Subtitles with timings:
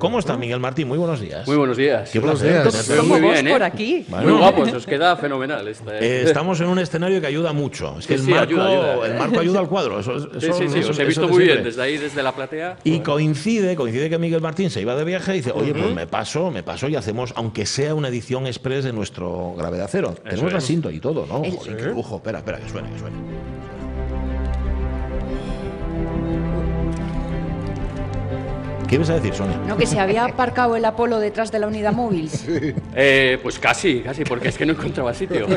[0.00, 0.88] ¿Cómo está Miguel Martín?
[0.88, 1.46] Muy buenos días.
[1.46, 2.10] Muy buenos días.
[2.10, 2.50] Qué placer.
[2.64, 2.86] días.
[2.86, 3.06] tenerte.
[3.06, 3.52] Muy bien, ¿eh?
[3.52, 4.04] por aquí.
[4.08, 5.68] Muy guapos, os queda fenomenal.
[5.68, 6.22] Esta, Eh, ¿eh?
[6.24, 7.96] estamos en un escenario que ayuda mucho.
[7.96, 9.06] Es que Sí, el, sí, marco, ayuda, ayuda.
[9.06, 10.00] el marco ayuda al cuadro.
[10.00, 12.20] Eso, Sí, eso- sí, sí, eso- os he eso visto muy bien desde ahí, desde
[12.20, 12.78] la platea.
[12.82, 16.08] Y coincide, coincide que Miguel Martín se iba de viaje y dice, oye, pues me
[16.08, 20.16] paso, me paso y hacemos, aunque sea una edición express de nuestro Gravedad Cero.
[20.28, 20.64] Tenemos la es.
[20.66, 21.44] cinta y todo, ¿no?
[21.44, 22.16] El- Joder, qué lujo.
[22.16, 23.16] Espera, espera, que suene, que suene.
[28.88, 29.56] ¿Qué ibas a decir, Sonia?
[29.66, 32.30] No, que se había aparcado el Apolo detrás de la unidad móvil.
[32.94, 35.46] Eh, pues casi, casi, porque es que no encontraba sitio.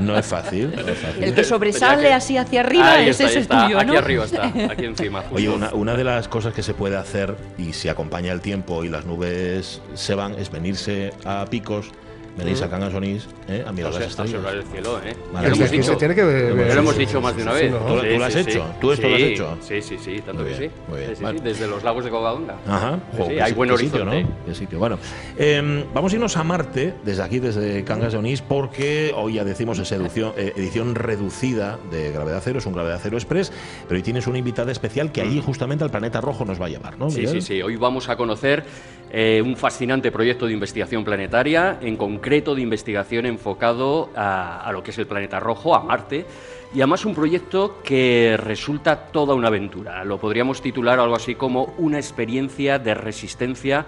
[0.00, 1.24] No es fácil, no es fácil.
[1.24, 3.66] El que sobresale así hacia arriba Ahí es está, ese está.
[3.66, 3.98] Aquí ¿no?
[3.98, 5.20] arriba está, aquí encima.
[5.20, 5.36] justo.
[5.36, 8.84] Oye, una, una de las cosas que se puede hacer y si acompaña el tiempo
[8.84, 11.90] y las nubes se van es venirse a picos,
[12.38, 13.64] venís a Cangas Onís ¿eh?
[13.66, 14.46] a mirar O sea, las está estrellas.
[14.48, 15.16] sobre el cielo, ¿eh?
[15.32, 15.44] Vale.
[15.44, 15.84] Ya lo hemos dicho.
[15.92, 17.70] se tiene que ver- lo hemos sí, dicho sí, más de una sí, vez.
[17.72, 18.64] ¿Tú lo- tú lo has hecho?
[18.80, 19.58] ¿Tú esto lo has hecho?
[19.60, 20.76] Sí, sí, sí, tanto Muy que bien, sí.
[20.90, 21.38] muy bien, vale.
[21.38, 22.56] sí, desde los lagos de Covadonga.
[22.66, 24.22] Ajá, Sí, Jo, sí, qué hay buen qué sitio, horizonte.
[24.24, 24.44] ¿no?
[24.46, 24.78] Qué sitio.
[24.78, 24.98] Bueno,
[25.36, 29.44] eh, vamos a irnos a Marte desde aquí, desde Cangas de Onís, porque hoy ya
[29.44, 33.52] decimos es edición, eh, edición reducida de Gravedad Cero, es un Gravedad Cero Express,
[33.86, 36.68] pero hoy tienes una invitada especial que allí justamente al planeta rojo nos va a
[36.68, 37.06] llevar, ¿no?
[37.06, 37.10] Mm.
[37.10, 37.42] Sí, Miguel?
[37.42, 37.62] sí, sí.
[37.62, 38.64] Hoy vamos a conocer
[39.10, 44.82] eh, un fascinante proyecto de investigación planetaria, en concreto de investigación enfocado a, a lo
[44.82, 46.26] que es el planeta rojo, a Marte.
[46.74, 50.04] Y además un proyecto que resulta toda una aventura.
[50.04, 53.86] Lo podríamos titular algo así como una experiencia de resistencia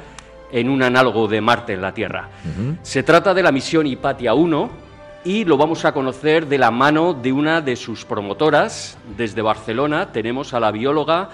[0.52, 2.28] en un análogo de Marte en la Tierra.
[2.82, 4.70] Se trata de la misión Hipatia 1
[5.24, 8.96] y lo vamos a conocer de la mano de una de sus promotoras.
[9.16, 11.28] Desde Barcelona tenemos a la bióloga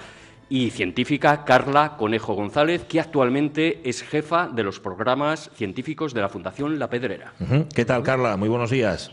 [0.49, 6.29] y científica Carla Conejo González, que actualmente es jefa de los programas científicos de la
[6.29, 7.33] Fundación La Pedrera.
[7.75, 8.37] ¿Qué tal, Carla?
[8.37, 9.11] Muy buenos días.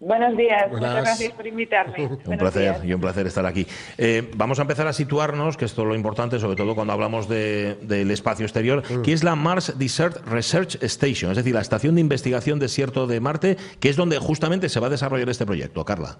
[0.00, 0.90] Buenos días, Buenas.
[0.90, 1.94] muchas gracias por invitarme.
[2.04, 2.84] Un Buenos placer días.
[2.84, 3.66] y un placer estar aquí.
[3.96, 7.26] Eh, vamos a empezar a situarnos, que esto es lo importante, sobre todo cuando hablamos
[7.26, 11.94] de- del espacio exterior, que es la Mars Desert Research Station, es decir, la estación
[11.94, 15.82] de investigación desierto de Marte, que es donde justamente se va a desarrollar este proyecto.
[15.86, 16.18] Carla.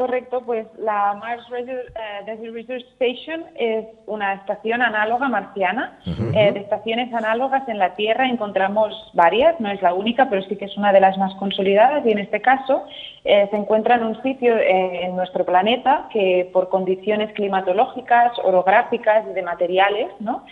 [0.00, 5.98] Correcto, pues la Mars Desert, eh, Desert Research Station es una estación análoga marciana.
[6.06, 10.56] Eh, de estaciones análogas en la Tierra encontramos varias, no es la única, pero sí
[10.56, 12.86] que es una de las más consolidadas y en este caso
[13.24, 19.26] eh, se encuentra en un sitio eh, en nuestro planeta que por condiciones climatológicas, orográficas
[19.30, 20.46] y de materiales, ¿no?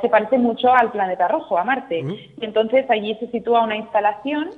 [0.00, 1.98] Se parece mucho al planeta rojo, a Marte.
[1.98, 4.48] Y entonces allí se sitúa una instalación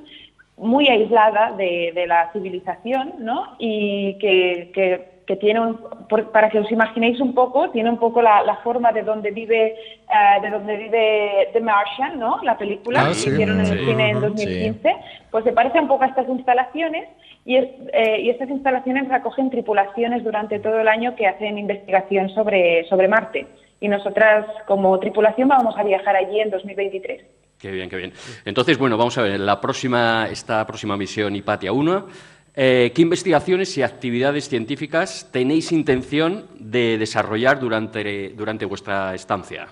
[0.58, 3.54] muy aislada de, de la civilización, ¿no?
[3.58, 5.76] Y que, que- que tiene, un,
[6.08, 9.30] por- para que os imaginéis un poco, tiene un poco la, la forma de donde
[9.30, 12.38] vive, eh, de donde vive The Martian, ¿no?
[12.42, 13.28] La película Ah, que sí.
[13.28, 13.72] hicieron en Sí.
[13.74, 14.26] el cine en Ujú.
[14.28, 14.97] 2015,
[15.30, 17.10] pues se parece un poco a estas instalaciones
[17.44, 22.30] y, es- eh, y estas instalaciones recogen tripulaciones durante todo el año que hacen investigación
[22.30, 23.47] sobre, sobre Marte.
[23.80, 27.22] Y nosotras, como tripulación, vamos a viajar allí en 2023.
[27.58, 28.12] Qué bien, qué bien.
[28.44, 32.06] Entonces, bueno, vamos a ver, la próxima, esta próxima misión Hipatia 1,
[32.54, 39.66] eh, ¿qué investigaciones y actividades científicas tenéis intención de desarrollar durante, durante vuestra estancia?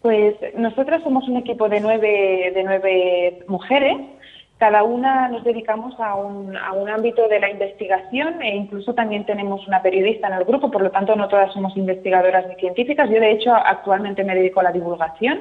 [0.00, 3.96] Pues nosotras somos un equipo de nueve, de nueve mujeres.
[4.58, 9.24] Cada una nos dedicamos a un, a un ámbito de la investigación e incluso también
[9.24, 13.08] tenemos una periodista en el grupo, por lo tanto no todas somos investigadoras ni científicas.
[13.08, 15.40] Yo de hecho actualmente me dedico a la divulgación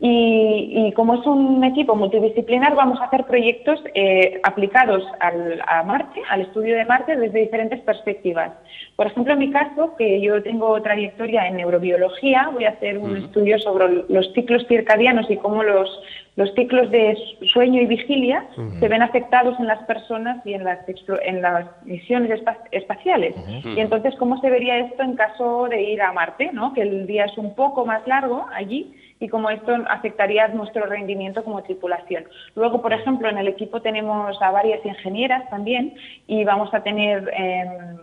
[0.00, 5.82] y, y como es un equipo multidisciplinar vamos a hacer proyectos eh, aplicados al- a
[5.84, 8.52] Marte, al estudio de Marte desde diferentes perspectivas.
[8.96, 13.16] Por ejemplo, en mi caso, que yo tengo trayectoria en neurobiología, voy a hacer un
[13.16, 15.88] estudio sobre los ciclos circadianos y cómo los,
[16.36, 17.16] los ciclos de
[17.52, 18.44] sueño y vigilia
[18.80, 20.78] se ven afectados en las personas y en las,
[21.24, 23.34] en las misiones espa- espaciales.
[23.76, 26.50] Y entonces, ¿cómo se vería esto en caso de ir a Marte?
[26.52, 26.72] ¿no?
[26.74, 28.92] Que el día es un poco más largo allí
[29.24, 32.24] y cómo esto afectaría nuestro rendimiento como tripulación.
[32.54, 35.94] Luego, por ejemplo, en el equipo tenemos a varias ingenieras también
[36.26, 37.96] y vamos a tener em,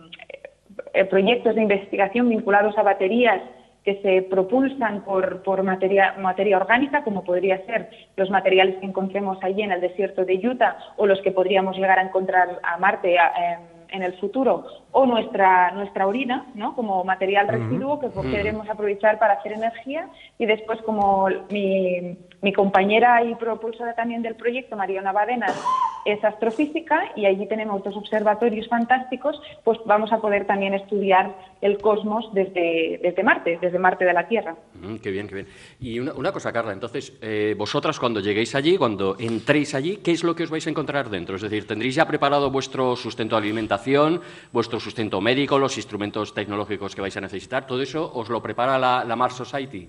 [0.94, 3.40] eh, proyectos de investigación vinculados a baterías
[3.84, 6.14] que se propulsan por, materia,
[6.56, 11.06] orgánica, como podría ser los materiales que encontremos allí en el desierto de Utah o
[11.06, 13.60] los que podríamos llegar a encontrar a Marte em,
[13.90, 16.74] en el futuro, o nuestra, nuestra orina, ¿no?
[16.76, 20.08] como material residuo que podremos aprovechar para hacer energía,
[20.38, 25.58] y después como mi, mi compañera y propulsora también del proyecto, Mariona Badenas,
[26.04, 31.78] es astrofísica y allí tenemos dos observatorios fantásticos, pues vamos a poder también estudiar el
[31.78, 34.56] cosmos desde, desde Marte, desde Marte de la Tierra.
[34.74, 35.46] Mm, qué bien, qué bien.
[35.80, 40.10] Y una, una cosa, Carla, entonces, eh, vosotras cuando lleguéis allí, cuando entréis allí, ¿qué
[40.10, 41.36] es lo que os vais a encontrar dentro?
[41.36, 44.20] Es decir, ¿tendréis ya preparado vuestro sustento de alimentación,
[44.52, 47.66] vuestro sustento médico, los instrumentos tecnológicos que vais a necesitar?
[47.66, 49.88] ¿Todo eso os lo prepara la, la Mars Society?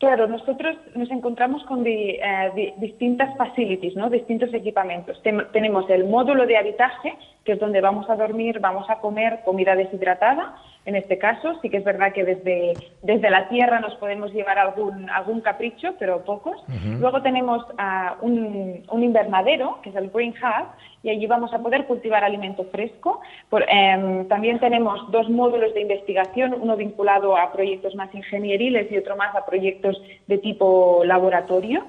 [0.00, 4.08] Claro, nosotros nos encontramos con eh, distintas facilities, ¿no?
[4.08, 5.20] distintos equipamientos.
[5.52, 7.12] tenemos el módulo de habitaje,
[7.50, 10.54] que es donde vamos a dormir, vamos a comer comida deshidratada,
[10.86, 11.58] en este caso.
[11.60, 15.96] Sí que es verdad que desde, desde la tierra nos podemos llevar algún, algún capricho,
[15.98, 16.62] pero pocos.
[17.00, 20.68] Luego tenemos ah, un, un, invernadero, que es el Green Hub,
[21.02, 23.20] y allí vamos a poder cultivar alimento fresco.
[23.66, 29.16] Em, también tenemos dos módulos de investigación, uno vinculado a proyectos más ingenieriles y otro
[29.16, 31.82] más a proyectos de tipo laboratorio.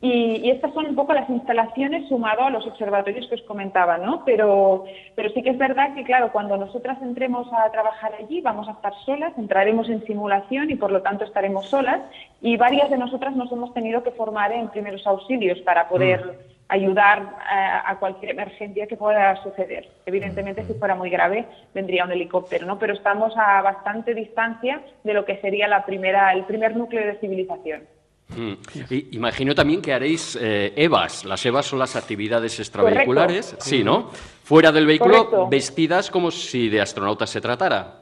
[0.00, 4.24] Y, estas son un poco las instalaciones sumado a los observatorios que os comentaba, ¿no?
[4.26, 4.84] Pero,
[5.14, 8.72] pero sí que es verdad que, claro, cuando nosotras entremos a trabajar allí vamos a
[8.72, 12.02] estar solas, entraremos en simulación y por lo tanto estaremos solas
[12.42, 16.30] y varias de nosotras nos hemos tenido que formar en primeros auxilios para poder mm.
[16.68, 19.88] ayudar a, a, cualquier emergencia que pueda suceder.
[20.04, 22.78] Evidentemente, si fuera muy grave, vendría un helicóptero, ¿no?
[22.78, 27.18] Pero estamos a bastante distancia de lo que sería la primera, el primer núcleo de
[27.18, 27.95] civilización.
[28.28, 28.54] Mm.
[29.12, 31.24] imagino también que haréis eh, EVAs.
[31.24, 34.10] Las EVAs son las actividades extravehiculares, sí, ¿no?
[34.42, 38.00] Fuera del vehículo, vestidas como si de astronautas se tratara.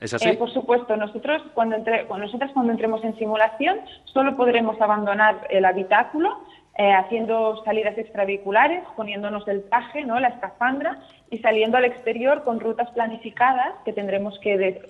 [0.00, 0.30] ¿Es así?
[0.30, 5.64] Eh, por supuesto, nosotros cuando, entre, nosotras cuando entremos en simulación solo podremos abandonar el
[5.64, 6.40] habitáculo
[6.76, 10.18] eh, haciendo salidas extravehiculares, poniéndonos el traje, ¿no?
[10.18, 10.98] la escafandra
[11.30, 14.82] y saliendo al exterior con rutas planificadas que tendremos que,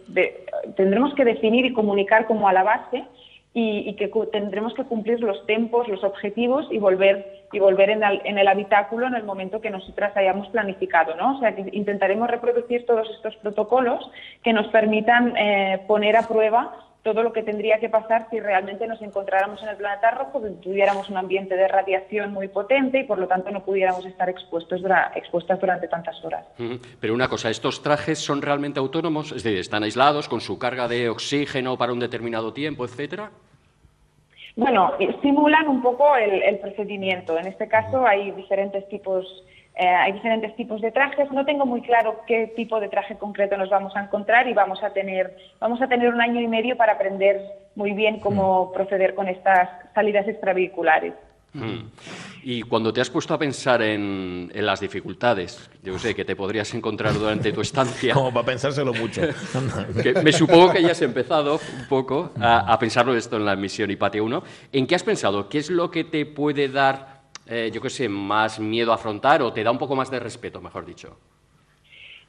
[0.77, 3.05] tendremos que definir y comunicar como a la base
[3.55, 8.49] y, que tendremos que cumplir los tempos, los objetivos y volver y volver en el,
[8.49, 11.37] habitáculo en el momento que nosotras hayamos planificado, ¿no?
[11.37, 14.11] O sea, que intentaremos reproducir todos estos protocolos
[14.43, 18.87] que nos permitan eh, poner a prueba todo lo que tendría que pasar si realmente
[18.87, 23.05] nos encontráramos en el planeta rojo, que tuviéramos un ambiente de radiación muy potente y
[23.05, 24.83] por lo tanto no pudiéramos estar expuestos
[25.17, 26.47] expuestas durante tantas horas.
[27.01, 29.33] Pero una cosa, ¿estos trajes son realmente autónomos?
[29.33, 33.31] Es decir, ¿están aislados con su carga de oxígeno para un determinado tiempo, etcétera?
[34.55, 37.39] Bueno, simulan un poco el, procedimiento.
[37.39, 39.27] En este caso hay diferentes tipos
[39.75, 41.31] eh, hay diferentes tipos de trajes.
[41.33, 44.83] No tengo muy claro qué tipo de traje concreto nos vamos a encontrar y vamos
[44.83, 47.41] a tener, vamos a tener un año y medio para aprender
[47.75, 48.73] muy bien cómo mm.
[48.75, 51.15] proceder con estas salidas extravehiculares.
[51.55, 51.85] Mm.
[52.45, 56.73] Y cuando te has puesto a pensar en, las dificultades, yo sé, que te podrías
[56.75, 58.15] encontrar durante tu estancia.
[58.15, 59.23] Como para pensárselo mucho.
[60.25, 64.23] me supongo que ya has empezado un poco a, pensarlo esto en la misión Hipatia
[64.23, 64.43] 1.
[64.73, 65.49] ¿En qué has pensado?
[65.49, 67.12] ¿Qué es lo que te puede dar
[67.47, 70.21] eh, yo qué sé, más miedo a afrontar o te da un poco más de
[70.21, 71.17] respeto, mejor dicho?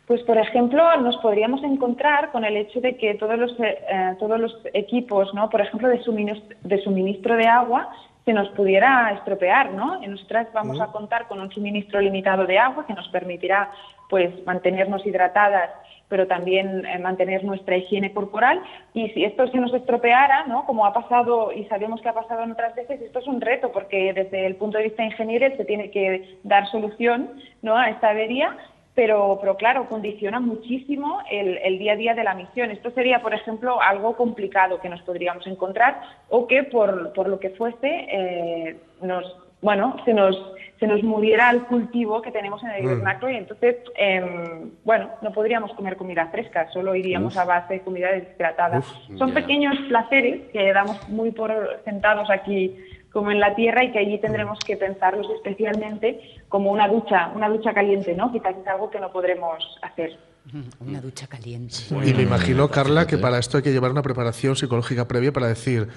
[0.08, 4.40] Pues, por ejemplo, nos podríamos encontrar con el hecho de que todos los, eh, todos
[4.40, 5.50] los equipos, ¿no?
[5.50, 7.90] por ejemplo, de suministro, de suministro de agua,
[8.26, 10.02] se nos pudiera estropear, ¿no?
[10.02, 13.70] Y nosotras vamos a contar con un suministro limitado de agua que nos permitirá,
[14.10, 15.72] pues, mantenernos hidratadas
[16.14, 18.62] pero también eh, mantener nuestra higiene corporal.
[18.94, 20.64] Y si esto se nos estropeara, ¿no?
[20.68, 23.72] como ha pasado y sabemos que ha pasado en otras veces, esto es un reto
[23.72, 27.32] porque desde el punto de vista ingeniero se tiene que dar solución
[27.64, 27.76] ¿no?
[27.76, 28.56] a esta avería.
[28.94, 32.70] Pero, pero claro, condiciona muchísimo el, día a día de la misión.
[32.70, 36.00] Esto sería, por ejemplo, algo complicado que nos podríamos encontrar
[36.30, 39.26] o que por, por lo que fuese eh, nos,
[39.64, 40.36] bueno, se nos,
[40.80, 43.30] se nos muriera el cultivo que tenemos en el mm.
[43.32, 48.12] y entonces, em, bueno, no podríamos comer comida fresca, solo iríamos a base de comida
[48.12, 48.84] deshidratada.
[49.18, 52.76] Son pequeños placeres que damos muy por sentados aquí
[53.14, 57.48] como en la tierra y que allí tendremos que pensarlos especialmente como una ducha, una
[57.48, 58.32] ducha caliente, ¿no?
[58.32, 60.18] Quizás es algo que no podremos hacer.
[60.82, 61.76] Una ducha caliente.
[61.90, 65.48] Y me imagino, Carla, que para esto hay que llevar una preparación psicológica previa para
[65.48, 65.88] decir,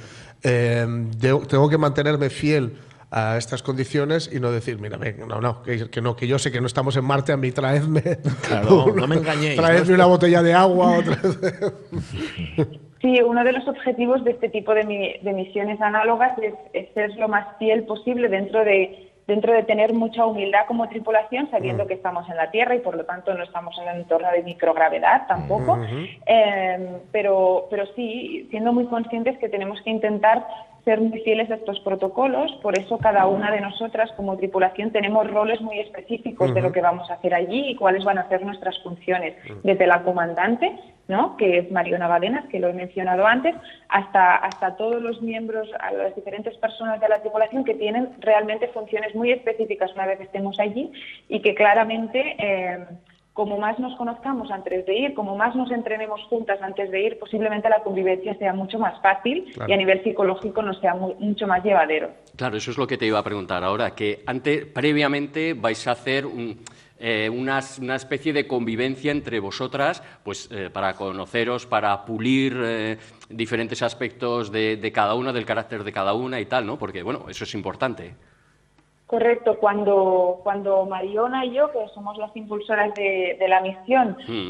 [0.42, 2.78] em, tengo que mantenerme fiel
[3.16, 6.60] a estas condiciones y no decir, mira, no, no que, no, que yo sé que
[6.60, 8.02] no estamos en Marte, a mí traedme.
[8.46, 9.56] Claro, no me engañéis.
[9.56, 10.98] Traedme una botella de agua.
[10.98, 11.16] Otra
[13.00, 16.36] Sí, uno de los objetivos de este tipo de, de misiones análogas
[16.72, 21.48] es, ser lo más fiel posible dentro de, dentro de tener mucha humildad como tripulación,
[21.50, 21.88] sabiendo mm.
[21.88, 24.42] que estamos en la Tierra y por lo tanto no estamos en el entorno de
[24.42, 25.78] microgravedad tampoco,
[26.26, 30.44] em, pero, pero sí, siendo muy conscientes que tenemos que intentar
[30.86, 35.28] ser muy fieles a estos protocolos, por eso cada una de nosotras como tripulación tenemos
[35.28, 38.46] roles muy específicos de lo que vamos a hacer allí y cuáles van a ser
[38.46, 40.78] nuestras funciones, desde la comandante,
[41.08, 41.36] ¿no?
[41.36, 43.56] que es Mariona Badenas, que lo he mencionado antes,
[43.88, 48.68] hasta, hasta todos los miembros, a las diferentes personas de la tripulación que tienen realmente
[48.68, 50.92] funciones muy específicas una vez estemos allí
[51.28, 52.36] y que claramente...
[52.38, 52.86] Eh,
[53.36, 57.18] como más nos conozcamos antes de ir, como más nos entrenemos juntas antes de ir,
[57.18, 61.62] posiblemente la convivencia sea mucho más fácil y a nivel psicológico nos sea mucho más
[61.62, 62.08] llevadero.
[62.34, 65.90] Claro, eso es lo que te iba a preguntar ahora, que antes, previamente vais a
[65.90, 66.60] hacer un,
[66.98, 72.96] eh, una, especie de convivencia entre vosotras, pues eh, para conoceros, para pulir eh,
[73.28, 76.78] diferentes aspectos de, de, cada una, del carácter de cada una y tal, ¿no?
[76.78, 78.14] Porque, bueno, eso es importante.
[79.06, 84.48] Correcto, cuando, cuando Mariona y yo, que somos las impulsoras de, la misión, hmm.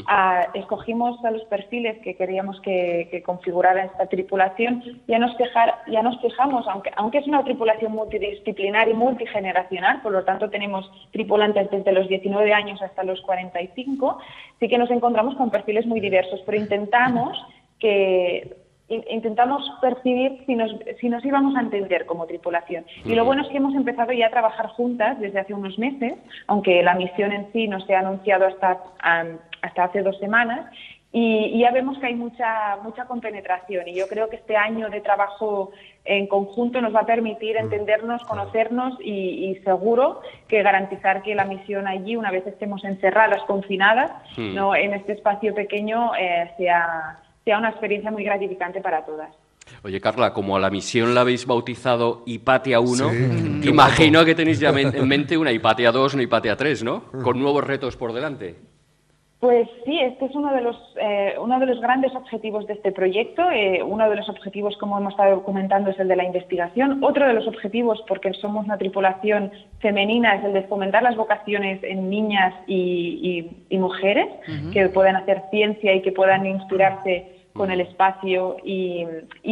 [0.55, 5.37] escogimos a los perfiles que queríamos que, que configurara esta tripulación, ya nos,
[5.87, 10.89] ya nos fijamos, aunque, aunque es una tripulación multidisciplinar y multigeneracional, por lo tanto tenemos
[11.11, 14.17] tripulantes desde los 19 años hasta los 45,
[14.59, 17.37] sí que nos encontramos con perfiles muy diversos, pero intentamos
[17.77, 22.85] que intentamos percibir si nos, si nos íbamos a entender como tripulación.
[23.03, 26.13] Y lo bueno es que hemos empezado ya a trabajar juntas desde hace unos meses,
[26.47, 28.81] aunque la misión en sí no se ha anunciado hasta,
[29.61, 30.71] hasta hace dos semanas,
[31.11, 33.87] y, ya vemos que hay mucha, mucha compenetración.
[33.87, 35.71] Y yo creo que este año de trabajo
[36.05, 41.87] en conjunto nos va a permitir entendernos, conocernos y, seguro que garantizar que la misión
[41.87, 47.69] allí, una vez estemos encerradas, confinadas, no en este espacio pequeño, eh, sea sea una
[47.69, 49.29] experiencia muy gratificante para todas.
[49.81, 54.69] Oye, Carla, como a la misión la habéis bautizado Hipatia 1, imagino que tenéis ya
[54.71, 57.03] en mente una Hipatia 2, una Hipatia 3, ¿no?
[57.23, 58.55] Con nuevos retos por delante.
[59.39, 62.91] Pues sí, este es uno de los, eh, uno de los grandes objetivos de este
[62.91, 63.43] proyecto.
[63.51, 67.03] Eh, uno de los objetivos, como hemos estado documentando, es el de la investigación.
[67.03, 71.83] Otro de los objetivos, porque somos una tripulación femenina, es el de fomentar las vocaciones
[71.83, 74.27] en niñas y, mujeres
[74.73, 79.05] que puedan hacer ciencia y que puedan inspirarse con el espacio y,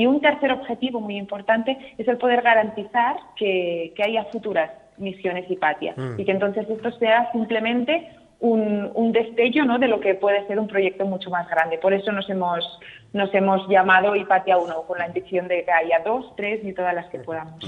[0.05, 6.19] un tercer objetivo muy importante es el poder garantizar que, haya futuras misiones Hipatia mm.
[6.19, 8.07] y que entonces esto sea simplemente
[8.39, 9.79] un, un, destello ¿no?
[9.79, 11.77] de lo que puede ser un proyecto mucho más grande.
[11.77, 12.79] Por eso nos hemos,
[13.13, 16.93] nos hemos llamado Hipatia 1, con la intención de que haya dos, tres y todas
[16.93, 17.65] las que podamos.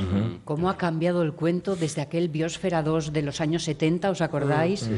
[0.47, 4.89] ¿Cómo ha cambiado el cuento desde aquel Biosfera 2 de los años 70, os acordáis?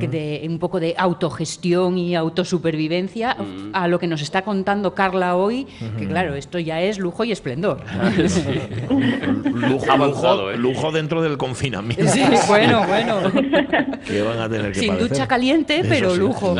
[0.00, 3.36] que de un poco de autogestión y autosupervivencia
[3.72, 5.66] a lo que nos está contando Carla hoy,
[5.98, 7.78] que claro, esto ya es lujo y esplendor.
[9.44, 10.56] lujo, ¿eh?
[10.56, 12.04] lujo, dentro del confinamiento.
[12.48, 13.20] bueno, bueno.
[14.06, 16.56] que van a tener que Sin ducha caliente, pero lujo.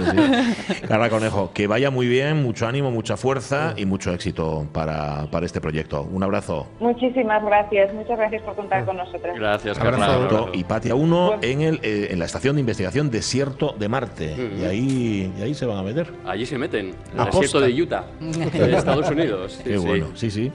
[0.89, 5.27] Carla Conejo, que vaya muy bien, mucho ánimo, mucha fuerza fuerza y mucho éxito para,
[5.33, 6.07] para, este proyecto.
[6.13, 6.69] Un abrazo.
[6.79, 7.93] Muchísimas gracias.
[7.93, 9.37] Muchas gracias por contar con nosotros.
[9.39, 10.29] Gracias, Carla.
[10.53, 14.37] Y Patia 1 en, el, eh, en la estación de investigación Desierto de Marte.
[14.59, 16.13] y, ahí, y ahí se van a meter.
[16.25, 16.95] Allí se meten.
[17.13, 19.61] En el desierto de Utah, de Estados Unidos.
[19.65, 20.09] Qué bueno.
[20.15, 20.53] Sí, sí.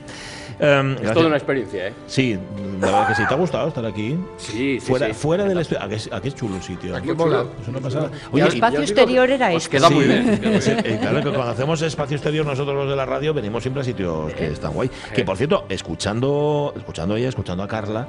[0.61, 1.93] Um, es toda una experiencia, ¿eh?
[2.05, 2.37] Sí,
[2.79, 3.23] la verdad que sí.
[3.27, 4.15] ¿Te ha gustado estar aquí?
[4.37, 4.85] Sí, sí.
[4.85, 5.13] Fuera, sí.
[5.13, 5.81] fuera del estudio.
[5.81, 6.95] Aquí, aquí, es chulo el sitio.
[6.95, 7.45] Aquí mola.
[7.59, 8.11] Es una pasada.
[8.31, 9.69] Oye, el espacio exterior era este.
[9.69, 10.39] queda muy bien.
[10.43, 13.83] Eh, claro que cuando hacemos espacio exterior, nosotros los de la radio venimos siempre a
[13.83, 14.91] sitios que están guay.
[15.15, 18.07] Que por cierto, escuchando, escuchando a ella, escuchando a Carla,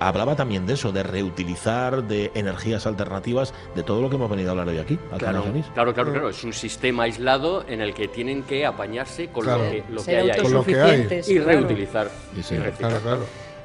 [0.00, 4.48] hablaba también de eso, de reutilizar de energías alternativas, de todo lo que hemos venido
[4.48, 4.98] a hablar hoy aquí.
[5.18, 5.42] Claro,
[5.74, 9.58] claro, claro, claro, Es un sistema aislado en el que tienen que apañarse con lo
[9.58, 11.22] que, lo que hay ahí.
[11.26, 12.10] Y reutilizar.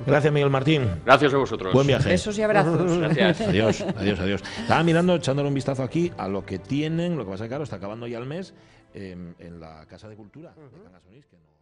[0.05, 0.89] Gracias, Miguel Martín.
[1.05, 1.71] Gracias a vosotros.
[1.71, 2.09] Buen viaje.
[2.09, 2.97] Besos y abrazos.
[2.97, 3.41] Gracias.
[3.41, 4.43] Adiós, adiós, adiós.
[4.59, 7.77] Estaba mirando, echándole un vistazo aquí a lo que tienen, lo que pasa, claro, está
[7.77, 8.53] acabando ya el mes,
[8.93, 11.52] en la Casa de Cultura de Canasonís, que no